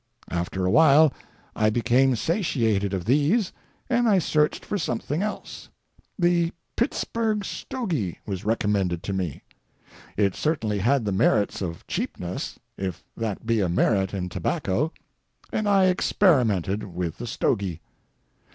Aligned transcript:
After 0.31 0.65
a 0.65 0.71
while 0.71 1.13
I 1.55 1.69
became 1.69 2.15
satiated 2.15 2.91
of 2.91 3.05
these, 3.05 3.53
and 3.87 4.09
I 4.09 4.17
searched 4.17 4.65
for 4.65 4.79
something 4.79 5.21
else, 5.21 5.69
The 6.17 6.53
Pittsburg 6.75 7.45
stogy 7.45 8.17
was 8.25 8.43
recommended 8.43 9.03
to 9.03 9.13
me. 9.13 9.43
It 10.17 10.33
certainly 10.33 10.79
had 10.79 11.05
the 11.05 11.11
merit 11.11 11.61
of 11.61 11.85
cheapness, 11.85 12.57
if 12.77 13.03
that 13.15 13.45
be 13.45 13.59
a 13.59 13.69
merit 13.69 14.11
in 14.11 14.27
tobacco, 14.27 14.91
and 15.53 15.69
I 15.69 15.85
experimented 15.85 16.81
with 16.81 17.19
the 17.19 17.27
stogy. 17.27 17.79